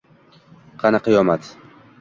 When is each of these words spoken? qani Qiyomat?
qani 0.85 1.03
Qiyomat? 1.09 1.55